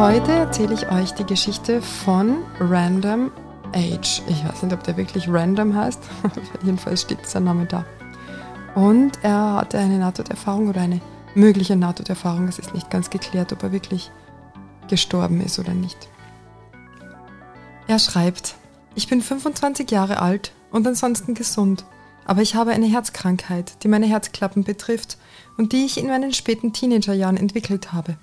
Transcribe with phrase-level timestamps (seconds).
[0.00, 3.30] Heute erzähle ich euch die Geschichte von Random
[3.74, 4.22] Age.
[4.28, 6.00] Ich weiß nicht, ob der wirklich Random heißt,
[6.62, 7.84] jedenfalls steht sein Name da.
[8.74, 11.02] Und er hatte eine Nahtoderfahrung oder eine
[11.34, 12.48] mögliche Nahtoderfahrung.
[12.48, 14.10] Es ist nicht ganz geklärt, ob er wirklich
[14.88, 16.08] gestorben ist oder nicht.
[17.86, 18.54] Er schreibt,
[18.94, 21.84] ich bin 25 Jahre alt und ansonsten gesund,
[22.24, 25.18] aber ich habe eine Herzkrankheit, die meine Herzklappen betrifft
[25.58, 28.16] und die ich in meinen späten Teenagerjahren entwickelt habe.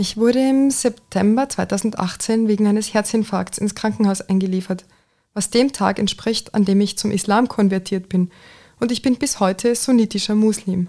[0.00, 4.86] Ich wurde im September 2018 wegen eines Herzinfarkts ins Krankenhaus eingeliefert,
[5.34, 8.30] was dem Tag entspricht, an dem ich zum Islam konvertiert bin,
[8.78, 10.88] und ich bin bis heute sunnitischer Muslim.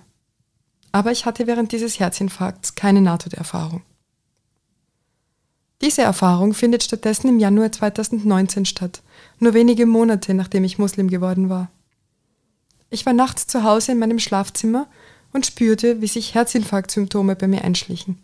[0.93, 3.81] Aber ich hatte während dieses Herzinfarkts keine Nahtoderfahrung.
[5.81, 9.01] Diese Erfahrung findet stattdessen im Januar 2019 statt,
[9.39, 11.69] nur wenige Monate nachdem ich Muslim geworden war.
[12.89, 14.87] Ich war nachts zu Hause in meinem Schlafzimmer
[15.33, 18.17] und spürte, wie sich Herzinfarktsymptome bei mir einschlichen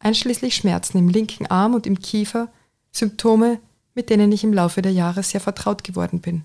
[0.00, 2.48] einschließlich Schmerzen im linken Arm und im Kiefer,
[2.92, 3.60] Symptome,
[3.94, 6.44] mit denen ich im Laufe der Jahre sehr vertraut geworden bin.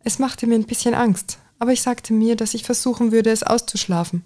[0.00, 3.42] Es machte mir ein bisschen Angst, aber ich sagte mir, dass ich versuchen würde, es
[3.42, 4.24] auszuschlafen.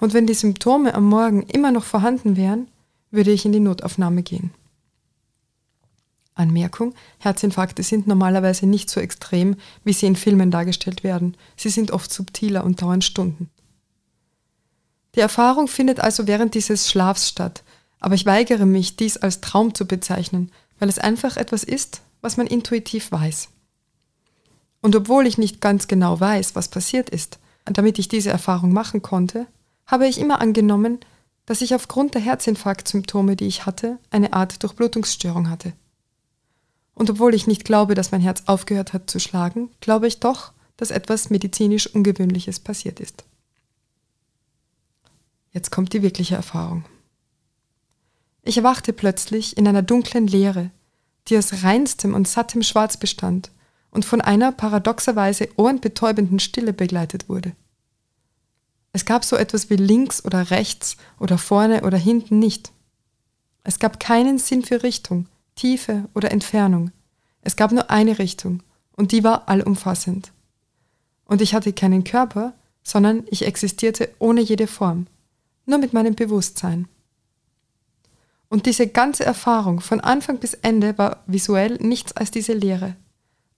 [0.00, 2.68] Und wenn die Symptome am Morgen immer noch vorhanden wären,
[3.10, 4.52] würde ich in die Notaufnahme gehen.
[6.34, 11.36] Anmerkung, Herzinfarkte sind normalerweise nicht so extrem, wie sie in Filmen dargestellt werden.
[11.56, 13.50] Sie sind oft subtiler und dauern Stunden.
[15.14, 17.62] Die Erfahrung findet also während dieses Schlafs statt,
[18.00, 22.36] aber ich weigere mich, dies als Traum zu bezeichnen, weil es einfach etwas ist, was
[22.36, 23.48] man intuitiv weiß.
[24.80, 29.02] Und obwohl ich nicht ganz genau weiß, was passiert ist, damit ich diese Erfahrung machen
[29.02, 29.46] konnte,
[29.86, 30.98] habe ich immer angenommen,
[31.46, 35.72] dass ich aufgrund der Herzinfarktsymptome, die ich hatte, eine Art Durchblutungsstörung hatte.
[36.94, 40.52] Und obwohl ich nicht glaube, dass mein Herz aufgehört hat zu schlagen, glaube ich doch,
[40.76, 43.24] dass etwas medizinisch Ungewöhnliches passiert ist.
[45.52, 46.84] Jetzt kommt die wirkliche Erfahrung.
[48.42, 50.70] Ich erwachte plötzlich in einer dunklen Leere,
[51.28, 53.50] die aus reinstem und sattem Schwarz bestand
[53.90, 57.52] und von einer paradoxerweise ohrenbetäubenden Stille begleitet wurde.
[58.92, 62.72] Es gab so etwas wie links oder rechts oder vorne oder hinten nicht.
[63.64, 66.90] Es gab keinen Sinn für Richtung, Tiefe oder Entfernung.
[67.42, 68.62] Es gab nur eine Richtung
[68.96, 70.32] und die war allumfassend.
[71.24, 75.06] Und ich hatte keinen Körper, sondern ich existierte ohne jede Form,
[75.66, 76.88] nur mit meinem Bewusstsein.
[78.48, 82.96] Und diese ganze Erfahrung von Anfang bis Ende war visuell nichts als diese Leere.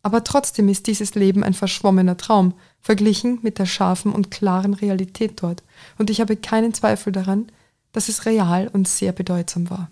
[0.02, 5.42] Aber trotzdem ist dieses Leben ein verschwommener Traum, verglichen mit der scharfen und klaren Realität
[5.42, 5.62] dort,
[5.98, 7.50] und ich habe keinen Zweifel daran,
[7.92, 9.90] dass es real und sehr bedeutsam war.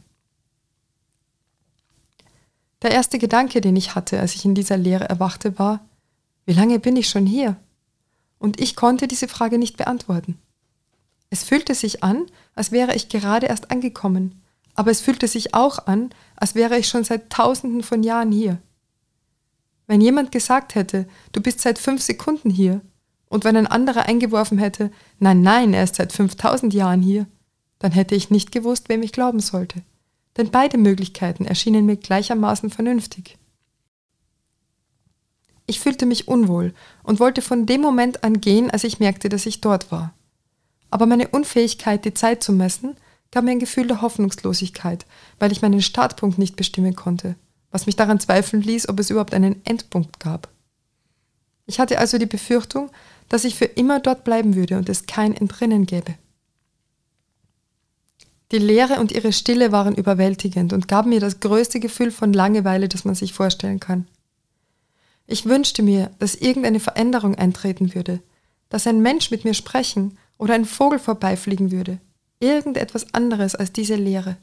[2.83, 5.81] Der erste Gedanke, den ich hatte, als ich in dieser Leere erwachte, war,
[6.45, 7.57] wie lange bin ich schon hier?
[8.39, 10.37] Und ich konnte diese Frage nicht beantworten.
[11.33, 14.43] Es fühlte sich an, als wäre ich gerade erst angekommen,
[14.75, 18.59] aber es fühlte sich auch an, als wäre ich schon seit tausenden von Jahren hier.
[19.87, 22.83] Wenn jemand gesagt hätte, du bist seit fünf Sekunden hier,
[23.31, 27.27] und wenn ein anderer eingeworfen hätte, nein, nein, er ist seit 5000 Jahren hier,
[27.79, 29.81] dann hätte ich nicht gewusst, wem ich glauben sollte.
[30.37, 33.39] Denn beide Möglichkeiten erschienen mir gleichermaßen vernünftig.
[35.65, 39.47] Ich fühlte mich unwohl und wollte von dem Moment an gehen, als ich merkte, dass
[39.47, 40.13] ich dort war.
[40.93, 42.97] Aber meine Unfähigkeit, die Zeit zu messen,
[43.31, 45.07] gab mir ein Gefühl der Hoffnungslosigkeit,
[45.39, 47.35] weil ich meinen Startpunkt nicht bestimmen konnte,
[47.71, 50.51] was mich daran zweifeln ließ, ob es überhaupt einen Endpunkt gab.
[51.65, 52.91] Ich hatte also die Befürchtung,
[53.31, 56.15] dass ich für immer dort bleiben würde und es kein Entrinnen gäbe.
[58.51, 62.89] Die Leere und ihre Stille waren überwältigend und gaben mir das größte Gefühl von Langeweile,
[62.89, 64.07] das man sich vorstellen kann.
[65.27, 68.21] Ich wünschte mir, dass irgendeine Veränderung eintreten würde,
[68.69, 72.01] dass ein Mensch mit mir sprechen oder ein Vogel vorbeifliegen würde.
[72.41, 74.37] Irgendetwas anderes als diese Leere.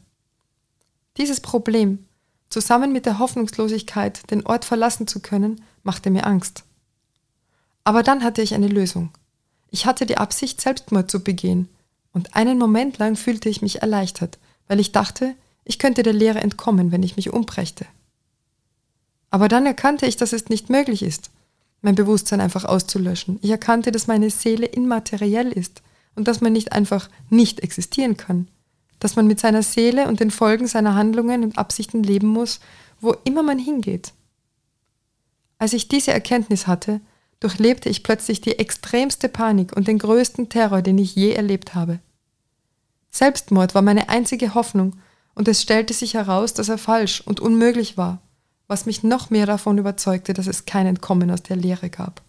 [1.18, 2.06] Dieses Problem,
[2.50, 6.64] zusammen mit der Hoffnungslosigkeit, den Ort verlassen zu können, machte mir Angst.
[7.84, 9.10] Aber dann hatte ich eine Lösung.
[9.72, 11.68] Ich hatte die Absicht, Selbstmord zu begehen,
[12.14, 15.36] und einen Moment lang fühlte ich mich erleichtert, weil ich dachte,
[15.66, 17.86] ich könnte der Leere entkommen, wenn ich mich umbrächte.
[19.32, 21.30] Aber dann erkannte ich, dass es nicht möglich ist,
[21.82, 23.38] mein Bewusstsein einfach auszulöschen.
[23.42, 25.82] Ich erkannte, dass meine Seele immateriell ist
[26.20, 28.50] und dass man nicht einfach nicht existieren kann.
[29.00, 32.60] Dass man mit seiner Seele und den Folgen seiner Handlungen und Absichten leben muss,
[33.00, 34.12] wo immer man hingeht.
[35.58, 37.00] Als ich diese Erkenntnis hatte,
[37.40, 42.00] durchlebte ich plötzlich die extremste Panik und den größten Terror, den ich je erlebt habe.
[43.12, 44.98] Selbstmord war meine einzige Hoffnung,
[45.36, 48.22] und es stellte sich heraus, dass er falsch und unmöglich war,
[48.68, 52.22] was mich noch mehr davon überzeugte, dass es kein Entkommen aus der Leere gab.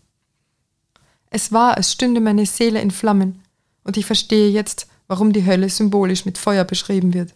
[1.29, 3.43] Es war, als stünde meine Seele in Flammen,
[3.91, 7.35] und ich verstehe jetzt, warum die Hölle symbolisch mit Feuer beschrieben wird.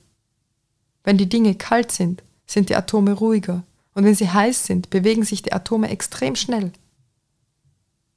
[1.03, 5.25] Wenn die Dinge kalt sind, sind die Atome ruhiger, und wenn sie heiß sind, bewegen
[5.25, 6.71] sich die Atome extrem schnell.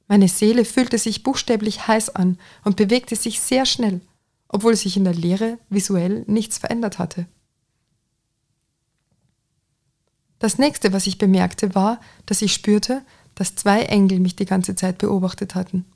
[0.06, 4.00] Meine Seele fühlte sich buchstäblich heiß an und bewegte sich sehr schnell,
[4.46, 7.26] obwohl sich in der Leere visuell nichts verändert hatte.
[10.38, 13.04] Das nächste, was ich bemerkte, war, dass ich spürte,
[13.34, 15.86] dass zwei Engel mich die ganze Zeit beobachtet hatten.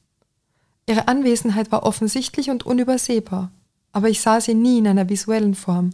[0.87, 3.50] Ihre Anwesenheit war offensichtlich und unübersehbar,
[3.93, 5.90] aber ich sah sie nie in einer visuellen Form.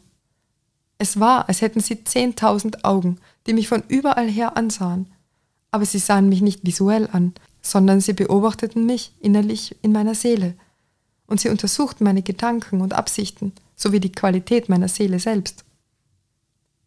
[0.98, 5.06] Es war, als hätten sie zehntausend Augen, die mich von überall her ansahen,
[5.70, 10.54] aber sie sahen mich nicht visuell an, sondern sie beobachteten mich innerlich in meiner Seele,
[11.26, 15.64] und sie untersuchten meine Gedanken und Absichten sowie die Qualität meiner Seele selbst.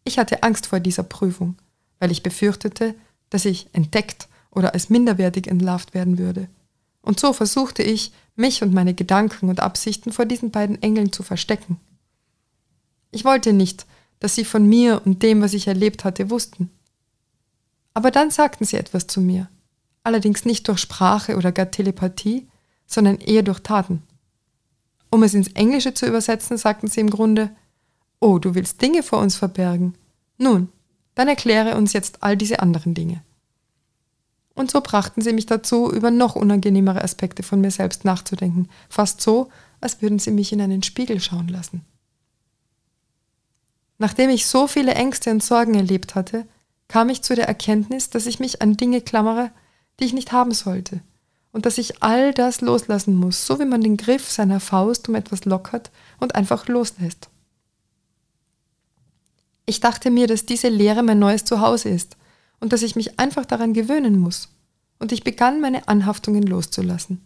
[0.04, 1.56] Ich hatte Angst vor dieser Prüfung,
[2.00, 2.96] weil ich befürchtete,
[3.30, 6.50] dass ich entdeckt oder als minderwertig entlarvt werden würde.
[7.02, 11.24] Und so versuchte ich, mich und meine Gedanken und Absichten vor diesen beiden Engeln zu
[11.24, 11.80] verstecken.
[13.12, 13.86] Ich wollte nicht,
[14.20, 16.70] dass sie von mir und dem, was ich erlebt hatte, wussten.
[17.94, 19.50] Aber dann sagten sie etwas zu mir,
[20.04, 22.48] allerdings nicht durch Sprache oder gar Telepathie,
[22.86, 24.04] sondern eher durch Taten.
[25.10, 27.52] Um es ins Englische zu übersetzen, sagten sie im Grunde,
[28.20, 29.96] Oh, du willst Dinge vor uns verbergen?
[30.38, 30.70] Nun,
[31.16, 33.24] dann erkläre uns jetzt all diese anderen Dinge.
[34.54, 39.22] Und so brachten sie mich dazu, über noch unangenehmere Aspekte von mir selbst nachzudenken, fast
[39.22, 39.50] so,
[39.80, 41.86] als würden sie mich in einen Spiegel schauen lassen.
[43.98, 46.46] Nachdem ich so viele Ängste und Sorgen erlebt hatte,
[46.88, 49.52] kam ich zu der Erkenntnis, dass ich mich an Dinge klammere,
[50.00, 51.02] die ich nicht haben sollte,
[51.52, 55.16] und dass ich all das loslassen muss, so wie man den Griff seiner Faust um
[55.16, 57.30] etwas lockert und einfach loslässt.
[59.66, 62.18] Ich dachte mir, dass diese Lehre mein neues Zuhause ist
[62.62, 64.48] und dass ich mich einfach daran gewöhnen muss.
[65.00, 67.22] Und ich begann meine Anhaftungen loszulassen.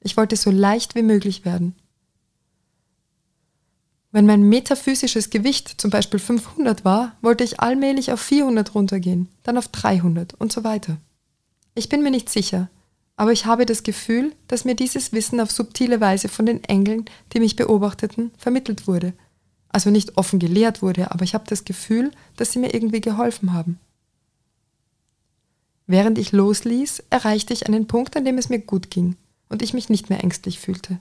[0.00, 1.76] Ich wollte so leicht wie möglich werden.
[4.10, 9.58] Wenn mein metaphysisches Gewicht zum Beispiel 500 war, wollte ich allmählich auf 400 runtergehen, dann
[9.58, 10.96] auf 300 und so weiter.
[11.74, 12.68] Ich bin mir nicht sicher,
[13.16, 17.04] aber ich habe das Gefühl, dass mir dieses Wissen auf subtile Weise von den Engeln,
[17.32, 19.12] die mich beobachteten, vermittelt wurde–
[19.76, 23.52] also nicht offen gelehrt wurde, aber ich habe das Gefühl, dass sie mir irgendwie geholfen
[23.52, 23.78] haben.
[25.86, 29.16] Während ich losließ, erreichte ich einen Punkt, an dem es mir gut ging
[29.48, 30.98] und ich mich nicht mehr ängstlich fühlte.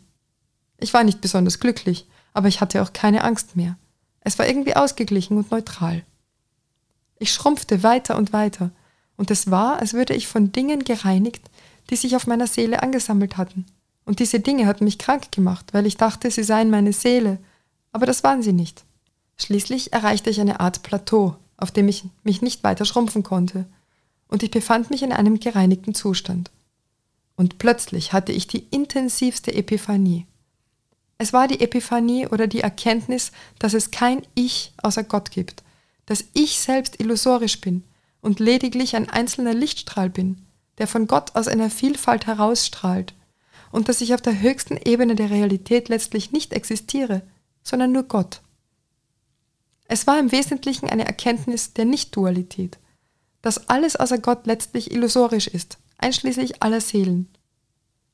[0.78, 3.78] Ich war nicht besonders glücklich, aber ich hatte auch keine Angst mehr.
[4.22, 6.04] Es war irgendwie ausgeglichen und neutral.
[7.18, 8.72] Ich schrumpfte weiter und weiter,
[9.18, 11.50] und es war, als würde ich von Dingen gereinigt,
[11.90, 13.66] die sich auf meiner Seele angesammelt hatten.
[14.04, 17.40] Und diese Dinge hatten mich krank gemacht, weil ich dachte, sie seien meine Seele
[17.96, 18.84] aber das waren sie nicht.
[19.38, 23.68] Schließlich erreichte ich eine Art Plateau, auf dem ich mich nicht weiter schrumpfen konnte,
[24.28, 26.52] und ich befand mich in einem gereinigten Zustand.
[27.36, 30.26] Und plötzlich hatte ich die intensivste Epiphanie.
[31.18, 35.64] Es war die Epiphanie oder die Erkenntnis, dass es kein Ich außer Gott gibt,
[36.06, 37.84] dass ich selbst illusorisch bin
[38.22, 40.46] und lediglich ein einzelner Lichtstrahl bin,
[40.78, 43.14] der von Gott aus einer Vielfalt herausstrahlt,
[43.72, 47.22] und dass ich auf der höchsten Ebene der Realität letztlich nicht existiere,
[47.62, 48.42] sondern nur Gott.
[49.88, 52.78] Es war im Wesentlichen eine Erkenntnis der Nicht-Dualität,
[53.46, 57.30] dass alles außer Gott letztlich illusorisch ist, einschließlich aller Seelen.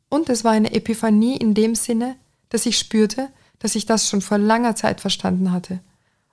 [0.10, 2.18] Und es war eine Epiphanie in dem Sinne,
[2.50, 5.80] dass ich spürte, dass ich das schon vor langer Zeit verstanden hatte,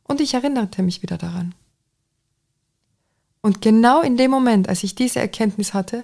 [0.02, 1.54] und ich erinnerte mich wieder daran.
[3.40, 6.02] Und genau in dem Moment, als ich diese Erkenntnis hatte,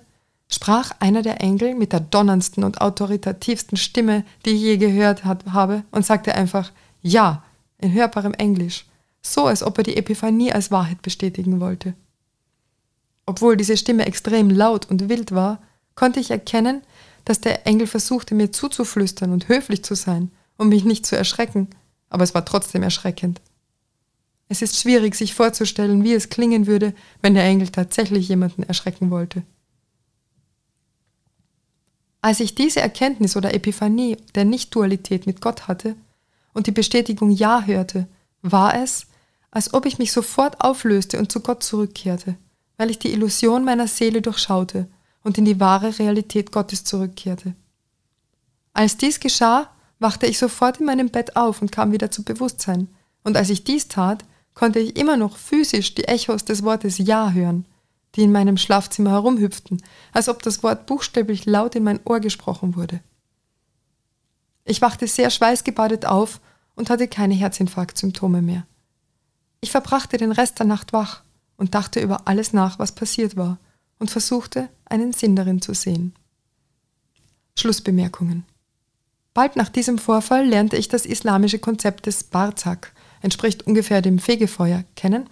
[0.49, 5.47] sprach einer der Engel mit der donnerndsten und autoritativsten Stimme, die ich je gehört hat,
[5.47, 6.71] habe, und sagte einfach,
[7.03, 7.43] ja,
[7.79, 8.87] in hörbarem Englisch,
[9.21, 11.95] so als ob er die Epiphanie als Wahrheit bestätigen wollte.
[13.27, 15.63] Obwohl diese Stimme extrem laut und wild war,
[15.95, 16.83] konnte ich erkennen,
[17.25, 21.69] dass der Engel versuchte, mir zuzuflüstern und höflich zu sein, um mich nicht zu erschrecken,
[22.11, 23.41] aber es war trotzdem erschreckend.
[24.49, 29.11] Es ist schwierig, sich vorzustellen, wie es klingen würde, wenn der Engel tatsächlich jemanden erschrecken
[29.11, 29.43] wollte.
[32.21, 35.97] Als ich diese Erkenntnis oder Epiphanie der Nicht-Dualität mit Gott hatte,
[36.55, 38.07] und die Bestätigung Ja hörte,
[38.41, 39.07] war es,
[39.51, 42.37] als ob ich mich sofort auflöste und zu Gott zurückkehrte,
[42.77, 44.89] weil ich die Illusion meiner Seele durchschaute
[45.23, 47.55] und in die wahre Realität Gottes zurückkehrte.
[48.73, 52.89] Als dies geschah, wachte ich sofort in meinem Bett auf und kam wieder zu Bewusstsein.
[53.23, 57.31] Und als ich dies tat, konnte ich immer noch physisch die Echos des Wortes Ja
[57.31, 57.65] hören,
[58.15, 62.77] die in meinem Schlafzimmer herumhüpften, als ob das Wort buchstäblich laut in mein Ohr gesprochen
[62.77, 63.01] wurde.
[64.65, 66.41] Ich wachte sehr schweißgebadet auf
[66.75, 68.67] und hatte keine Herzinfarktsymptome mehr.
[69.61, 71.24] Ich verbrachte den Rest der Nacht wach
[71.57, 73.59] und dachte über alles nach, was passiert war,
[73.99, 76.15] und versuchte, einen Sinn darin zu sehen.
[77.57, 78.45] Schlussbemerkungen.
[79.33, 84.85] Bald nach diesem Vorfall lernte ich das islamische Konzept des Barzak, entspricht ungefähr dem Fegefeuer,
[84.97, 85.29] kennen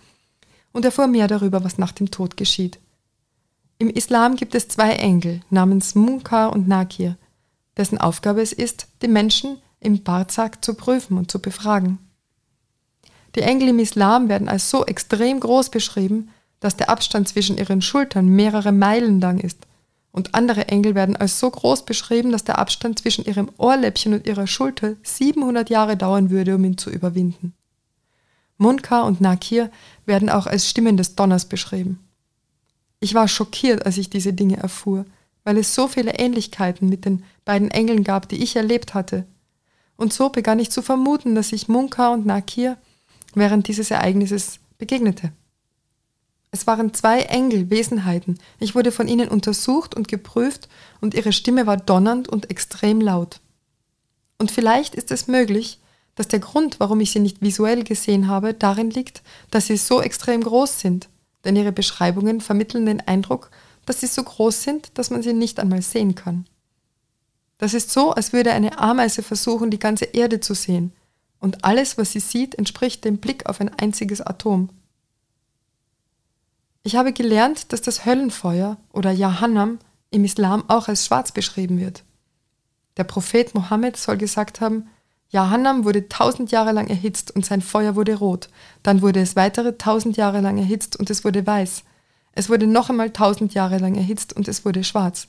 [0.73, 2.81] und erfuhr mehr darüber, was nach dem Tod geschieht.
[3.79, 7.17] Im Islam gibt es zwei Engel namens Munkar und Nakir,
[7.77, 11.99] dessen Aufgabe es ist, die Menschen im Barzak zu prüfen und zu befragen.
[13.35, 17.83] Die Engel im Islam werden als so extrem groß beschrieben, dass der Abstand zwischen ihren
[17.83, 19.67] Schultern mehrere Meilen lang ist,
[20.13, 24.27] und andere Engel werden als so groß beschrieben, dass der Abstand zwischen ihrem Ohrläppchen und
[24.27, 27.55] ihrer Schulter 700 Jahre dauern würde, um ihn zu überwinden.
[28.59, 29.71] Munkar und Nakir
[30.05, 31.99] werden auch als Stimmen des Donners beschrieben.
[33.01, 35.07] Ich war schockiert, als ich diese Dinge erfuhr,
[35.45, 39.27] weil es so viele Ähnlichkeiten mit den beiden Engeln gab, die ich erlebt hatte.
[39.97, 42.77] Und so begann ich zu vermuten, dass ich Munkar und Nakir
[43.35, 45.33] während dieses Ereignisses begegnete.
[46.51, 48.39] Es waren zwei Engel, Wesenheiten.
[48.61, 50.69] Ich wurde von ihnen untersucht und geprüft
[51.01, 53.41] und ihre Stimme war donnernd und extrem laut.
[54.39, 55.81] Und vielleicht ist es möglich,
[56.15, 60.03] dass der Grund, warum ich sie nicht visuell gesehen habe, darin liegt, dass sie so
[60.03, 61.09] extrem groß sind,
[61.45, 63.51] denn ihre Beschreibungen vermitteln den Eindruck,
[63.87, 66.47] dass sie so groß sind, dass man sie nicht einmal sehen kann.
[67.59, 70.93] Das ist so, als würde eine Ameise versuchen, die ganze Erde zu sehen,
[71.43, 74.71] und alles, was sie sieht, entspricht dem Blick auf ein einziges Atom.
[76.85, 79.81] Ich habe gelernt, dass das Höllenfeuer oder Jahannam
[80.11, 82.05] im Islam auch als schwarz beschrieben wird.
[82.97, 84.89] Der Prophet Mohammed soll gesagt haben,
[85.31, 88.49] Jahannam wurde tausend Jahre lang erhitzt und sein Feuer wurde rot.
[88.85, 91.83] Dann wurde es weitere tausend Jahre lang erhitzt und es wurde weiß.
[92.33, 95.27] Es wurde noch einmal tausend Jahre lang erhitzt und es wurde schwarz.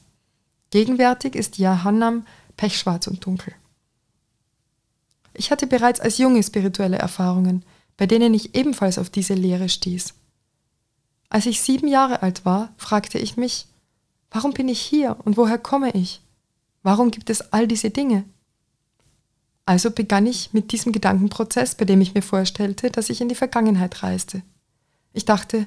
[0.70, 3.54] Gegenwärtig ist Jahannam pechschwarz und dunkel.
[5.34, 7.64] Ich hatte bereits als Junge spirituelle Erfahrungen,
[7.98, 10.14] bei denen ich ebenfalls auf diese Lehre stieß.
[11.30, 13.68] Als ich sieben Jahre alt war, fragte ich mich,
[14.30, 16.22] warum bin ich hier und woher komme ich?
[16.84, 18.26] Warum gibt es all diese Dinge?
[19.66, 23.36] Also begann ich mit diesem Gedankenprozess, bei dem ich mir vorstellte, dass ich in die
[23.36, 24.42] Vergangenheit reiste.
[25.14, 25.66] Ich dachte,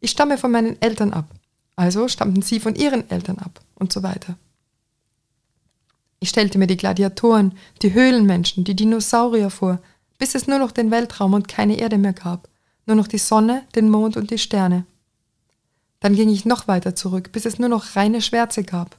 [0.00, 1.28] ich stamme von meinen Eltern ab,
[1.76, 4.36] also stammten sie von ihren Eltern ab und so weiter.
[6.18, 9.80] Ich stellte mir die Gladiatoren, die Höhlenmenschen, die Dinosaurier vor,
[10.18, 12.48] bis es nur noch den Weltraum und keine Erde mehr gab,
[12.86, 14.86] nur noch die Sonne, den Mond und die Sterne.
[16.00, 18.96] Dann ging ich noch weiter zurück, bis es nur noch reine Schwärze gab.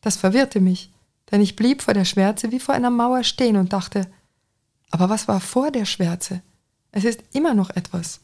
[0.00, 0.90] Das verwirrte mich,
[1.30, 4.06] denn ich blieb vor der Schwärze wie vor einer Mauer stehen und dachte,
[4.90, 6.42] aber was war vor der Schwärze?
[6.92, 8.20] Es ist immer noch etwas.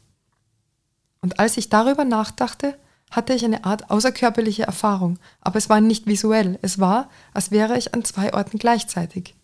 [1.21, 2.79] Und als ich darüber nachdachte,
[3.11, 7.76] hatte ich eine Art außerkörperliche Erfahrung, aber es war nicht visuell, es war, als wäre
[7.76, 9.35] ich an zwei Orten gleichzeitig.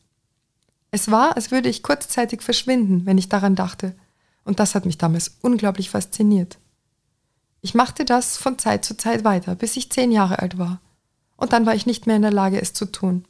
[0.91, 3.95] Es war, als würde ich kurzzeitig verschwinden, wenn ich daran dachte,
[4.45, 6.59] und das hat mich damals unglaublich fasziniert.
[7.61, 10.81] Ich machte das von Zeit zu Zeit weiter, bis ich zehn Jahre alt war.
[11.37, 13.25] Und dann war ich nicht mehr in der Lage, es zu tun.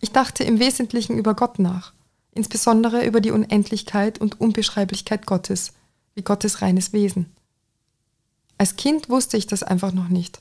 [0.00, 1.92] Ich dachte im Wesentlichen über Gott nach,
[2.32, 5.74] insbesondere über die Unendlichkeit und Unbeschreiblichkeit Gottes,
[6.14, 7.26] wie Gottes reines Wesen.
[8.62, 10.40] Als Kind wusste ich das einfach noch nicht.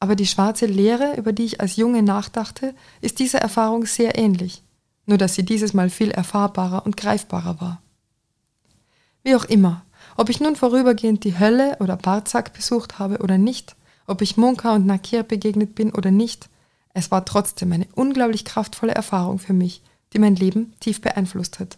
[0.00, 4.62] Aber die schwarze Leere, über die ich als Junge nachdachte, ist dieser Erfahrung sehr ähnlich,
[5.04, 7.82] nur dass sie dieses Mal viel erfahrbarer und greifbarer war.
[9.22, 9.84] Wie auch immer,
[10.16, 14.74] ob ich nun vorübergehend die Hölle oder Barzak besucht habe oder nicht, ob ich Munka
[14.74, 16.48] und Nakir begegnet bin oder nicht,
[16.94, 19.82] es war trotzdem eine unglaublich kraftvolle Erfahrung für mich,
[20.14, 21.76] die mein Leben tief beeinflusst hat.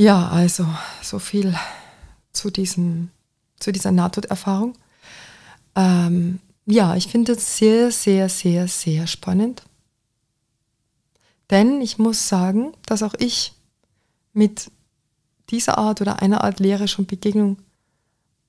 [0.00, 0.66] Ja, also
[1.02, 1.54] so viel
[2.32, 3.10] zu, diesem,
[3.58, 4.72] zu dieser Nahtoderfahrung.
[5.76, 9.62] Ähm, ja, ich finde es sehr, sehr, sehr, sehr spannend.
[11.50, 13.52] Denn ich muss sagen, dass auch ich
[14.32, 14.70] mit
[15.50, 17.58] dieser Art oder einer Art Lehre schon Begegnung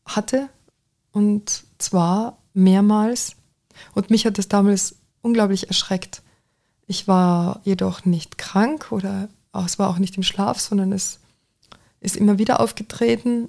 [0.05, 0.48] hatte.
[1.12, 3.36] Und zwar mehrmals.
[3.93, 6.22] Und mich hat das damals unglaublich erschreckt.
[6.88, 9.27] Ich war jedoch nicht krank oder
[9.65, 11.21] es war auch nicht im Schlaf, sondern es
[12.01, 13.48] ist immer wieder aufgetreten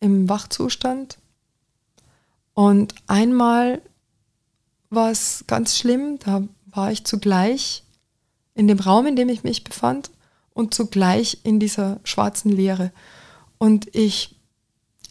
[0.00, 1.18] im Wachzustand.
[2.54, 3.80] Und einmal
[4.88, 7.84] war es ganz schlimm, da war ich zugleich
[8.54, 10.10] in dem Raum, in dem ich mich befand
[10.52, 12.90] und zugleich in dieser schwarzen Leere.
[13.58, 14.36] Und ich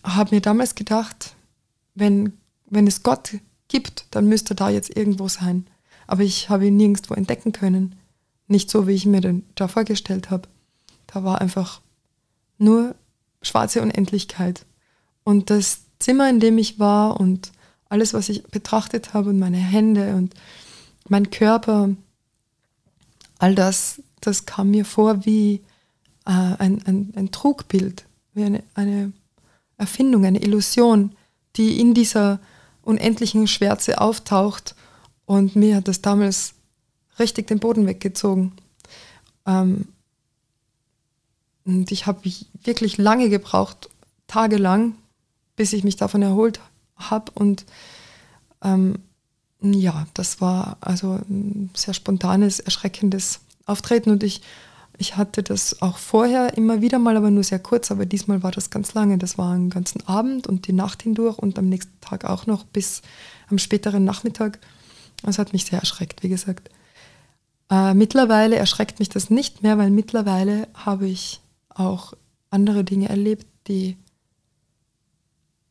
[0.03, 1.36] habe mir damals gedacht,
[1.96, 2.34] wenn,
[2.65, 3.36] wenn es Gott
[3.67, 5.67] gibt, dann müsste er da jetzt irgendwo sein.
[6.08, 7.96] Aber ich habe ihn nirgendwo entdecken können.
[8.48, 10.48] Nicht so, wie ich mir den da vorgestellt habe.
[11.08, 11.81] Da war einfach
[12.60, 12.96] nur
[13.42, 14.66] schwarze Unendlichkeit.
[15.24, 17.51] Und das Zimmer, in dem ich war und
[17.89, 20.34] alles, was ich betrachtet habe und meine Hände und
[21.08, 21.89] mein Körper,
[23.39, 25.62] all das, das kam mir vor wie
[26.25, 29.12] äh, ein, ein, ein Trugbild, wie eine, eine
[29.78, 31.16] Erfindung, eine Illusion,
[31.56, 32.39] die in dieser
[32.84, 34.75] unendlichen Schwärze auftaucht.
[35.25, 36.54] Und mir hat das damals
[37.18, 38.54] richtig den Boden weggezogen.
[39.46, 39.88] Ähm,
[41.70, 42.30] und ich habe
[42.64, 43.90] wirklich lange gebraucht,
[44.28, 44.96] tagelang,
[45.56, 46.60] bis ich mich davon erholt
[46.96, 47.32] habe.
[47.36, 47.66] Und
[48.64, 49.00] ähm,
[49.62, 54.10] ja, das war also ein sehr spontanes, erschreckendes Auftreten.
[54.10, 54.42] Und ich
[55.02, 58.52] ich hatte das auch vorher immer wieder mal, aber nur sehr kurz, aber diesmal war
[58.52, 59.18] das ganz lange.
[59.18, 62.66] Das war einen ganzen Abend und die Nacht hindurch und am nächsten Tag auch noch
[62.66, 63.02] bis
[63.50, 64.60] am späteren Nachmittag.
[65.24, 66.70] Das hat mich sehr erschreckt, wie gesagt.
[67.70, 72.14] Äh, mittlerweile erschreckt mich das nicht mehr, weil mittlerweile habe ich auch
[72.50, 73.98] andere Dinge erlebt, die,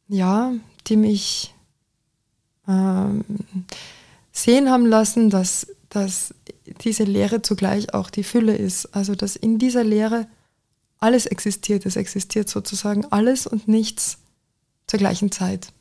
[0.08, 0.52] ja,
[0.86, 1.54] die mich
[2.66, 3.24] ähm,
[4.32, 6.34] sehen haben lassen, dass dass
[6.82, 8.94] diese Lehre zugleich auch die Fülle ist.
[8.94, 10.26] Also dass in dieser Lehre
[10.98, 11.86] alles existiert.
[11.86, 14.18] Es existiert sozusagen alles und nichts
[14.86, 15.72] zur gleichen Zeit.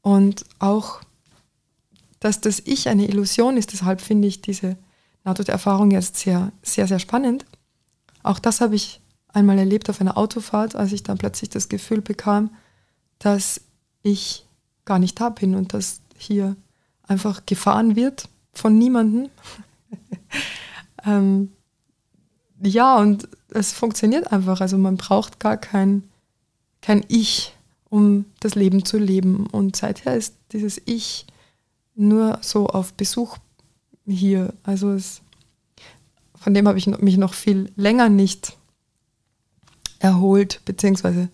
[0.00, 1.00] Und auch,
[2.18, 4.76] dass das Ich eine Illusion ist, deshalb finde ich diese
[5.24, 7.44] Nahtoderfahrung jetzt sehr, sehr, sehr spannend.
[8.22, 9.00] Auch das habe ich
[9.32, 12.50] einmal erlebt auf einer Autofahrt, als ich dann plötzlich das Gefühl bekam,
[13.18, 13.60] dass
[14.02, 14.46] ich
[14.84, 16.56] gar nicht da bin und dass hier
[17.06, 19.30] einfach gefahren wird von niemandem.
[21.04, 21.52] ähm,
[22.62, 24.60] ja, und es funktioniert einfach.
[24.60, 26.04] Also man braucht gar kein,
[26.80, 27.54] kein Ich,
[27.88, 29.46] um das Leben zu leben.
[29.46, 31.26] Und seither ist dieses Ich
[31.94, 33.38] nur so auf Besuch
[34.06, 34.52] hier.
[34.62, 35.22] Also es,
[36.34, 38.56] von dem habe ich mich noch viel länger nicht
[40.02, 41.28] erholt, beziehungsweise,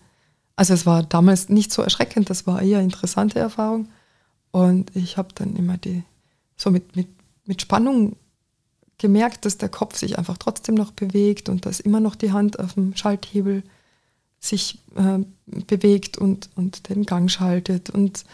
[0.55, 3.89] also es war damals nicht so erschreckend, das war eher interessante Erfahrung.
[4.51, 6.03] Und ich habe dann immer die
[6.55, 7.07] so mit, mit,
[7.45, 8.15] mit Spannung
[8.97, 12.59] gemerkt, dass der Kopf sich einfach trotzdem noch bewegt und dass immer noch die Hand
[12.59, 13.63] auf dem Schalthebel
[14.39, 18.25] sich äh, bewegt und, und den Gang schaltet und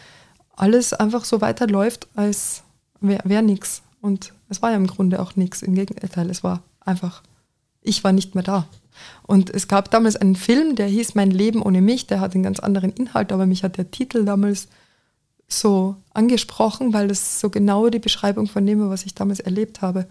[0.54, 2.62] alles einfach so weiterläuft, als
[3.00, 3.82] wäre wär nichts.
[4.00, 5.62] Und es war ja im Grunde auch nichts.
[5.62, 7.22] Im Gegenteil, es war einfach,
[7.82, 8.68] ich war nicht mehr da.
[9.22, 12.44] Und es gab damals einen Film, der hieß Mein Leben ohne mich, der hat einen
[12.44, 14.68] ganz anderen Inhalt, aber mich hat der Titel damals
[15.48, 19.82] so angesprochen, weil das so genau die Beschreibung von dem war, was ich damals erlebt
[19.82, 20.06] habe.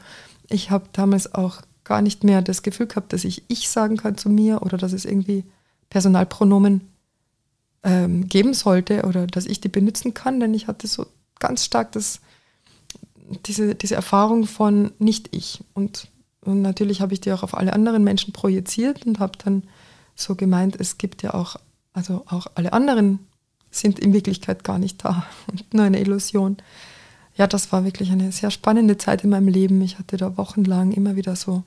[0.50, 4.17] Ich habe damals auch gar nicht mehr das Gefühl gehabt, dass ich ich sagen kann
[4.17, 5.43] zu mir oder dass es irgendwie
[5.89, 6.82] Personalpronomen
[7.84, 11.06] ähm, geben sollte oder dass ich die benutzen kann, denn ich hatte so
[11.39, 12.19] ganz stark das,
[13.45, 15.63] diese, diese Erfahrung von nicht ich.
[15.74, 16.08] Und,
[16.45, 19.63] und natürlich habe ich die auch auf alle anderen Menschen projiziert und habe dann
[20.15, 21.58] so gemeint, es gibt ja auch,
[21.93, 23.19] also auch alle anderen
[23.71, 26.58] sind in Wirklichkeit gar nicht da und nur eine Illusion.
[27.36, 29.81] Ja, das war wirklich eine sehr spannende Zeit in meinem Leben.
[29.81, 31.63] Ich hatte da wochenlang immer wieder so,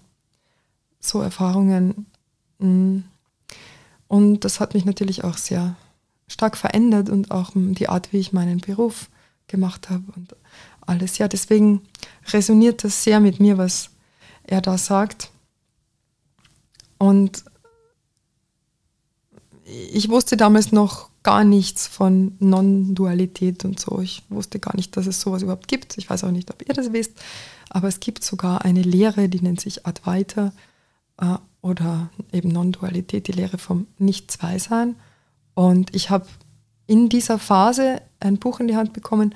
[0.98, 2.06] so Erfahrungen.
[2.58, 3.00] Mm.
[4.06, 5.76] Und das hat mich natürlich auch sehr
[6.26, 9.10] stark verändert und auch die Art, wie ich meinen Beruf
[9.48, 10.34] gemacht habe und
[10.80, 11.18] alles.
[11.18, 11.82] Ja, deswegen
[12.32, 13.90] resoniert das sehr mit mir, was
[14.48, 15.30] er da sagt.
[16.98, 17.44] Und
[19.64, 24.00] ich wusste damals noch gar nichts von Non-Dualität und so.
[24.00, 25.98] Ich wusste gar nicht, dass es sowas überhaupt gibt.
[25.98, 27.12] Ich weiß auch nicht, ob ihr das wisst,
[27.68, 30.52] aber es gibt sogar eine Lehre, die nennt sich Advaita
[31.20, 34.96] äh, oder eben Non-Dualität, die Lehre vom Nicht-Zwei-Sein.
[35.54, 36.26] Und ich habe
[36.86, 39.34] in dieser Phase ein Buch in die Hand bekommen,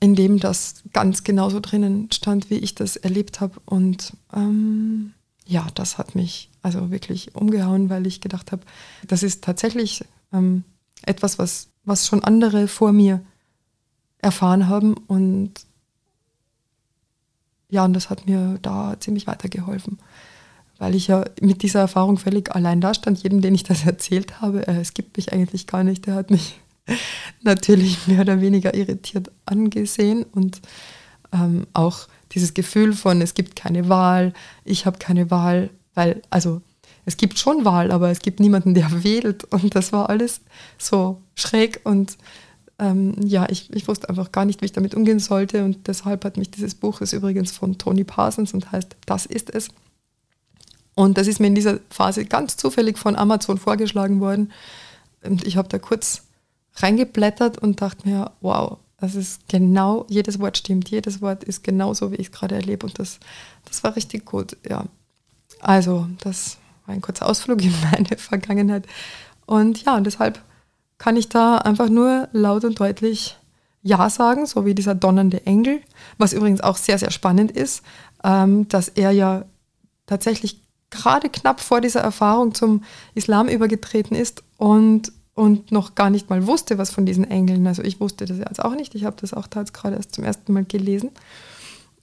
[0.00, 3.60] in dem das ganz genauso drinnen stand, wie ich das erlebt habe.
[3.64, 5.12] Und ähm,
[5.46, 8.62] ja, das hat mich also wirklich umgehauen, weil ich gedacht habe,
[9.06, 10.64] das ist tatsächlich ähm,
[11.02, 13.22] etwas, was, was schon andere vor mir
[14.18, 14.94] erfahren haben.
[14.94, 15.52] Und
[17.70, 19.98] ja, und das hat mir da ziemlich weitergeholfen,
[20.78, 23.22] weil ich ja mit dieser Erfahrung völlig allein da stand.
[23.22, 26.30] Jedem, den ich das erzählt habe, äh, es gibt mich eigentlich gar nicht, der hat
[26.30, 26.60] mich
[27.42, 30.60] natürlich mehr oder weniger irritiert angesehen und
[31.32, 34.32] ähm, auch dieses Gefühl von, es gibt keine Wahl,
[34.64, 36.62] ich habe keine Wahl, weil, also
[37.04, 39.44] es gibt schon Wahl, aber es gibt niemanden, der wählt.
[39.44, 40.42] Und das war alles
[40.76, 42.18] so schräg und
[42.78, 45.64] ähm, ja, ich, ich wusste einfach gar nicht, wie ich damit umgehen sollte.
[45.64, 49.26] Und deshalb hat mich dieses Buch, das ist übrigens von Tony Parsons und heißt Das
[49.26, 49.68] ist es.
[50.94, 54.52] Und das ist mir in dieser Phase ganz zufällig von Amazon vorgeschlagen worden.
[55.24, 56.27] und ich habe da kurz
[56.82, 61.94] reingeblättert und dachte mir, wow, das ist genau, jedes Wort stimmt, jedes Wort ist genau
[61.94, 62.86] so, wie ich es gerade erlebe.
[62.86, 63.20] Und das,
[63.64, 64.84] das war richtig gut, ja.
[65.60, 68.86] Also, das war ein kurzer Ausflug in meine Vergangenheit.
[69.46, 70.42] Und ja, und deshalb
[70.98, 73.38] kann ich da einfach nur laut und deutlich
[73.82, 75.80] Ja sagen, so wie dieser donnernde Engel,
[76.18, 77.82] was übrigens auch sehr, sehr spannend ist,
[78.24, 79.44] ähm, dass er ja
[80.06, 80.60] tatsächlich
[80.90, 82.82] gerade knapp vor dieser Erfahrung zum
[83.14, 87.64] Islam übergetreten ist und und noch gar nicht mal wusste, was von diesen Engeln.
[87.68, 88.96] Also ich wusste das jetzt auch nicht.
[88.96, 91.10] Ich habe das auch gerade erst zum ersten Mal gelesen.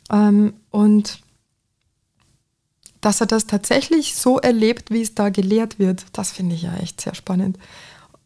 [0.09, 1.19] Ähm, und
[3.01, 6.75] dass er das tatsächlich so erlebt, wie es da gelehrt wird, das finde ich ja
[6.77, 7.59] echt sehr spannend.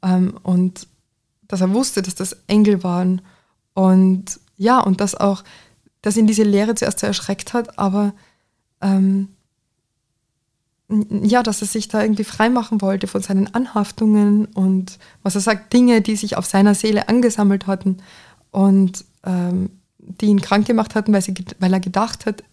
[0.04, 0.88] Ähm, und
[1.48, 3.24] dass er wusste, dass das Engel waren.
[3.74, 5.44] Und ja, und dass auch,
[6.04, 8.14] dass ihn diese Lehre zuerst so erschreckt hat, aber
[8.80, 9.30] ähm,
[10.90, 15.72] ja, dass er sich da irgendwie freimachen wollte von seinen Anhaftungen und was er sagt,
[15.72, 17.98] Dinge, die sich auf seiner Seele angesammelt hatten
[18.50, 22.44] und ähm, die ihn krank gemacht hatten, weil, sie, weil er gedacht hat,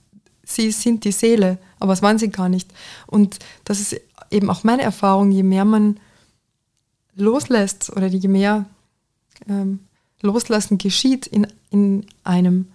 [0.45, 2.71] sie sind die Seele, aber das waren sie gar nicht.
[3.07, 3.99] Und das ist
[4.31, 5.99] eben auch meine Erfahrung, je mehr man
[7.15, 8.67] loslässt oder je mehr
[9.49, 9.81] ähm,
[10.21, 12.69] Loslassen geschieht in, in einem,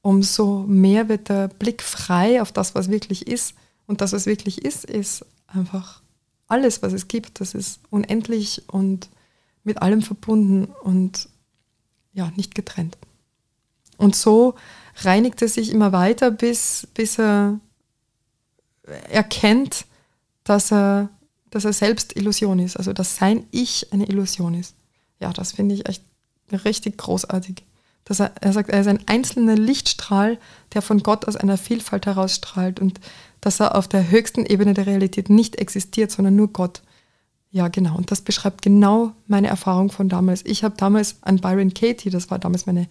[0.00, 3.54] umso mehr wird der Blick frei auf das, was wirklich ist
[3.86, 6.02] und das, was wirklich ist, ist einfach
[6.46, 7.40] alles, was es gibt.
[7.40, 9.08] Das ist unendlich und
[9.62, 11.28] mit allem verbunden und
[12.12, 12.96] ja, nicht getrennt.
[13.96, 14.54] Und so
[14.96, 17.58] reinigt er sich immer weiter, bis, bis er
[19.08, 19.86] erkennt,
[20.44, 21.08] dass er,
[21.50, 24.74] dass er selbst Illusion ist, also dass sein Ich eine Illusion ist.
[25.20, 26.04] Ja, das finde ich echt
[26.52, 27.64] richtig großartig.
[28.04, 30.38] Dass er, er sagt, er ist ein einzelner Lichtstrahl,
[30.74, 33.00] der von Gott aus einer Vielfalt herausstrahlt und
[33.40, 36.82] dass er auf der höchsten Ebene der Realität nicht existiert, sondern nur Gott.
[37.50, 37.96] Ja, genau.
[37.96, 40.44] Und das beschreibt genau meine Erfahrung von damals.
[40.44, 42.88] Ich habe damals an Byron Katie, das war damals meine,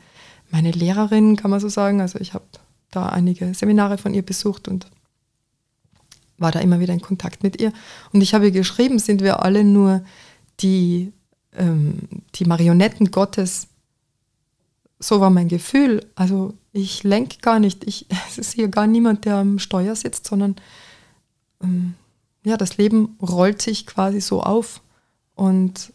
[0.52, 2.00] meine Lehrerin, kann man so sagen.
[2.00, 2.46] Also ich habe
[2.90, 4.88] da einige Seminare von ihr besucht und
[6.38, 7.74] war da immer wieder in Kontakt mit ihr.
[8.14, 10.04] Und ich habe ihr geschrieben, sind wir alle nur
[10.60, 11.12] die,
[11.58, 12.00] ähm,
[12.36, 13.68] die Marionetten Gottes.
[15.04, 16.10] So war mein Gefühl.
[16.16, 17.84] Also ich lenke gar nicht.
[17.84, 20.56] Ich, es ist hier gar niemand, der am Steuer sitzt, sondern
[21.62, 21.96] ähm,
[22.46, 24.82] ja, das Leben rollt sich quasi so auf
[25.36, 25.92] und,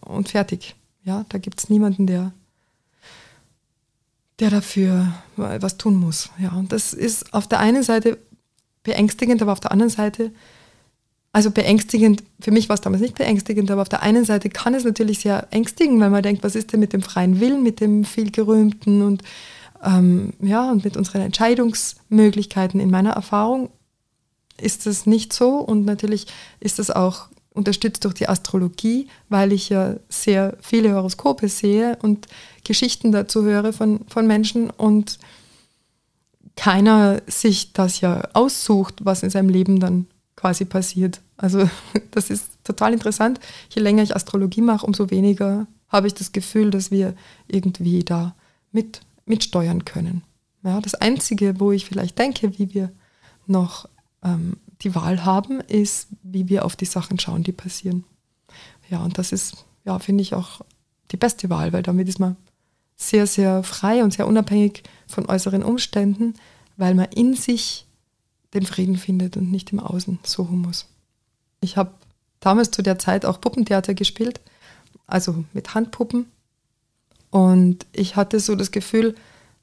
[0.00, 0.74] und fertig.
[1.04, 2.32] Ja, da gibt es niemanden, der,
[4.38, 6.30] der dafür was tun muss.
[6.38, 8.18] Ja, und das ist auf der einen Seite
[8.82, 10.32] beängstigend, aber auf der anderen Seite
[11.32, 14.74] also beängstigend, für mich war es damals nicht beängstigend, aber auf der einen Seite kann
[14.74, 17.80] es natürlich sehr ängstigen, weil man denkt, was ist denn mit dem freien Willen, mit
[17.80, 19.22] dem vielgerühmten und
[19.82, 22.80] ähm, ja, und mit unseren Entscheidungsmöglichkeiten.
[22.80, 23.70] In meiner Erfahrung
[24.60, 26.26] ist das nicht so und natürlich
[26.58, 32.26] ist das auch unterstützt durch die Astrologie, weil ich ja sehr viele Horoskope sehe und
[32.64, 35.18] Geschichten dazu höre von, von Menschen und
[36.56, 40.06] keiner sich das ja aussucht, was in seinem Leben dann
[40.40, 41.20] quasi passiert.
[41.36, 41.68] Also
[42.10, 43.40] das ist total interessant.
[43.74, 47.14] Je länger ich Astrologie mache, umso weniger habe ich das Gefühl, dass wir
[47.48, 48.34] irgendwie da
[48.72, 50.22] mit, mitsteuern können.
[50.62, 52.92] Ja, das Einzige, wo ich vielleicht denke, wie wir
[53.46, 53.88] noch
[54.22, 58.04] ähm, die Wahl haben, ist, wie wir auf die Sachen schauen, die passieren.
[58.88, 60.60] Ja, und das ist, ja, finde ich auch
[61.10, 62.36] die beste Wahl, weil damit ist man
[62.96, 66.34] sehr, sehr frei und sehr unabhängig von äußeren Umständen,
[66.76, 67.86] weil man in sich
[68.54, 70.86] den Frieden findet und nicht im Außen suchen muss.
[71.60, 71.92] Ich habe
[72.40, 74.40] damals zu der Zeit auch Puppentheater gespielt,
[75.06, 76.26] also mit Handpuppen.
[77.30, 79.14] Und ich hatte so das Gefühl,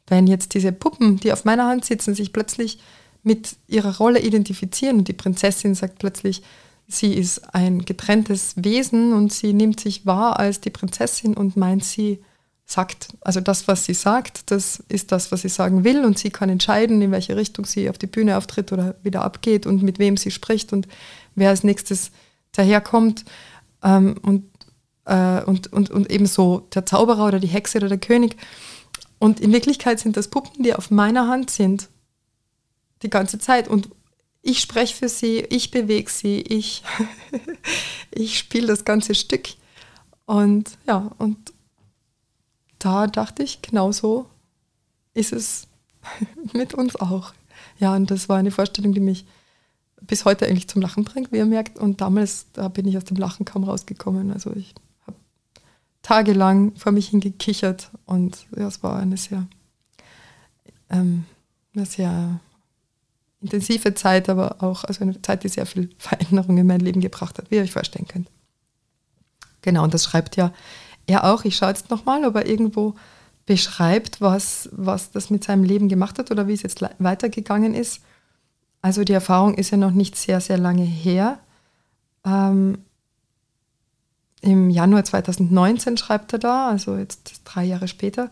[0.07, 2.79] wenn jetzt diese Puppen, die auf meiner Hand sitzen, sich plötzlich
[3.23, 6.43] mit ihrer Rolle identifizieren und die Prinzessin sagt plötzlich,
[6.87, 11.83] sie ist ein getrenntes Wesen und sie nimmt sich wahr als die Prinzessin und meint,
[11.83, 12.19] sie
[12.67, 13.07] sagt.
[13.21, 16.49] Also das, was sie sagt, das ist das, was sie sagen will und sie kann
[16.49, 20.17] entscheiden, in welche Richtung sie auf die Bühne auftritt oder wieder abgeht und mit wem
[20.17, 20.87] sie spricht und
[21.33, 22.11] wer als nächstes
[22.51, 23.23] daherkommt.
[23.81, 24.43] Ähm, und,
[25.05, 28.35] äh, und, und, und ebenso der Zauberer oder die Hexe oder der König.
[29.17, 31.87] Und in Wirklichkeit sind das Puppen, die auf meiner Hand sind.
[33.01, 33.69] Die ganze Zeit.
[33.69, 33.89] Und
[34.41, 36.83] ich spreche für sie, ich bewege sie, ich,
[38.11, 39.47] ich spiele das ganze Stück.
[40.25, 41.53] Und ja, und,
[42.79, 44.27] da dachte ich, genauso
[45.13, 45.67] ist es
[46.53, 47.33] mit uns auch.
[47.79, 49.25] Ja, und das war eine Vorstellung, die mich
[50.01, 51.79] bis heute eigentlich zum Lachen bringt, wie ihr merkt.
[51.79, 54.31] Und damals, da bin ich aus dem Lachen kaum rausgekommen.
[54.31, 54.73] Also ich
[55.05, 55.17] habe
[56.01, 59.47] tagelang vor mich hingekichert und ja, es war eine sehr,
[60.89, 61.25] ähm,
[61.75, 62.39] eine sehr
[63.41, 67.37] intensive Zeit, aber auch also eine Zeit, die sehr viel Veränderung in mein Leben gebracht
[67.37, 68.29] hat, wie ihr euch vorstellen könnt.
[69.61, 70.53] Genau, und das schreibt ja
[71.07, 71.45] er auch.
[71.45, 72.93] Ich schaue jetzt nochmal, ob er irgendwo
[73.45, 78.01] beschreibt, was, was das mit seinem Leben gemacht hat oder wie es jetzt weitergegangen ist.
[78.81, 81.39] Also die Erfahrung ist ja noch nicht sehr, sehr lange her.
[82.25, 82.79] Ähm,
[84.41, 88.29] Im Januar 2019 schreibt er da, also jetzt drei Jahre später.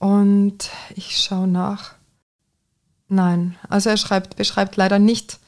[0.00, 1.94] Und ich schaue nach.
[3.08, 5.38] Nein, also er schreibt, beschreibt leider nicht,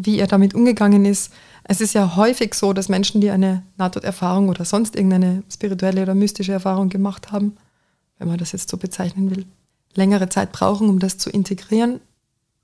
[0.00, 1.32] wie er damit umgegangen ist.
[1.64, 6.14] Es ist ja häufig so, dass Menschen, die eine Nahtoderfahrung oder sonst irgendeine spirituelle oder
[6.14, 7.56] mystische Erfahrung gemacht haben,
[8.18, 9.44] wenn man das jetzt so bezeichnen will,
[9.94, 12.00] längere Zeit brauchen, um das zu integrieren.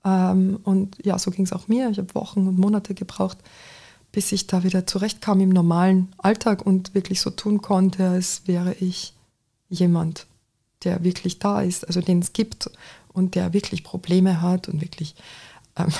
[0.05, 1.89] Ähm, und ja, so ging es auch mir.
[1.89, 3.37] Ich habe Wochen und Monate gebraucht,
[4.13, 8.73] bis ich da wieder zurechtkam im normalen Alltag und wirklich so tun konnte, als wäre
[8.75, 9.13] ich
[9.67, 10.25] jemand,
[10.85, 12.69] der wirklich da ist, also den es gibt
[13.11, 15.15] und der wirklich Probleme hat und wirklich
[15.75, 15.91] ähm,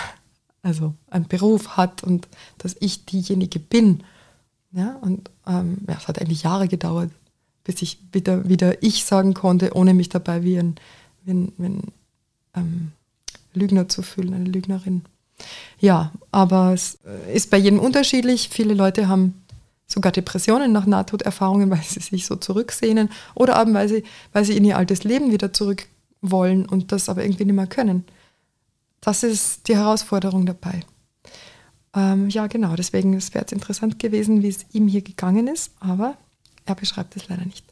[0.66, 4.04] also einen Beruf hat und dass ich diejenige bin.
[4.72, 7.12] Ja, und ähm, ja, es hat eigentlich Jahre gedauert,
[7.64, 10.76] bis ich wieder, wieder ich sagen konnte, ohne mich dabei wie ein,
[11.24, 11.82] wie ein, wie ein
[12.56, 12.92] ähm,
[13.54, 15.04] Lügner zu fühlen, eine Lügnerin.
[15.80, 16.98] Ja, aber es
[17.32, 18.50] ist bei jedem unterschiedlich.
[18.50, 19.44] Viele Leute haben
[19.86, 24.58] sogar Depressionen nach Nahtoderfahrungen, weil sie sich so zurücksehnen oder eben weil sie, weil sie
[24.58, 25.86] in ihr altes Leben wieder zurück
[26.22, 28.04] wollen und das aber irgendwie nicht mehr können.
[29.06, 30.82] Das ist die Herausforderung dabei.
[31.94, 36.18] Ähm, ja, genau, deswegen wäre es interessant gewesen, wie es ihm hier gegangen ist, aber
[36.66, 37.64] er beschreibt es leider nicht.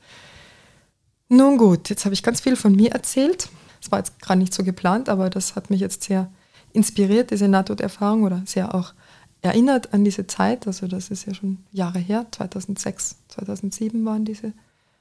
[1.29, 3.49] Nun gut, jetzt habe ich ganz viel von mir erzählt.
[3.81, 6.31] Das war jetzt gerade nicht so geplant, aber das hat mich jetzt sehr
[6.71, 8.93] inspiriert, diese Nahtoderfahrung oder sehr auch
[9.41, 10.67] erinnert an diese Zeit.
[10.67, 14.53] Also das ist ja schon Jahre her, 2006, 2007 waren diese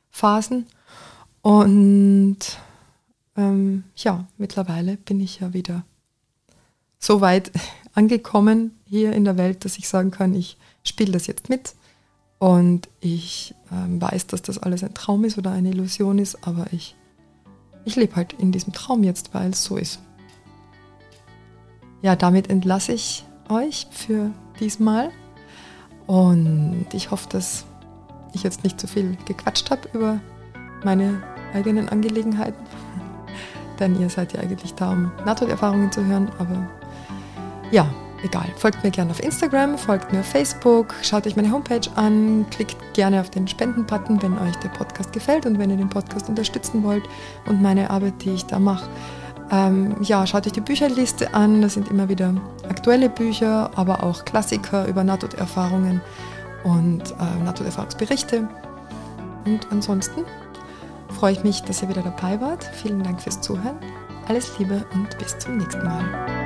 [0.09, 0.65] Phasen.
[1.43, 2.39] Und
[3.37, 5.85] ähm, ja, mittlerweile bin ich ja wieder
[7.03, 7.51] so weit
[7.95, 11.75] angekommen hier in der Welt, dass ich sagen kann, ich spiele das jetzt mit.
[12.39, 16.67] Und ich ähm, weiß, dass das alles ein Traum ist oder eine Illusion ist, aber
[16.73, 16.97] ich,
[17.85, 20.01] ich lebe halt in diesem Traum jetzt, weil es so ist.
[22.01, 25.11] Ja, damit entlasse ich euch für diesmal.
[26.09, 27.65] Und ich hoffe, dass
[28.33, 30.21] ich jetzt nicht zu viel gequatscht habe über
[30.83, 31.23] meine
[31.55, 32.67] eigenen Angelegenheiten,
[33.79, 36.69] denn ihr seid ja eigentlich da, um Nahtoderfahrungen zu hören, aber
[37.73, 37.89] ja,
[38.23, 38.47] egal.
[38.57, 42.77] Folgt mir gerne auf Instagram, folgt mir auf Facebook, schaut euch meine Homepage an, klickt
[42.95, 46.85] gerne auf den Spenden-Button, wenn euch der Podcast gefällt und wenn ihr den Podcast unterstützen
[46.85, 47.03] wollt
[47.47, 48.89] und meine Arbeit, die ich da mache.
[49.51, 52.35] Ähm, ja, schaut euch die Bücherliste an, das sind immer wieder
[52.69, 56.01] aktuelle Bücher, aber auch Klassiker über Nahtoderfahrungen
[56.65, 58.49] und äh, Nahtoderfahrungsberichte.
[59.45, 60.25] Und ansonsten
[61.09, 62.65] freue ich mich, dass ihr wieder dabei wart.
[62.65, 63.77] Vielen Dank fürs Zuhören.
[64.29, 66.42] Alles Liebe und bis zum nächsten Mal.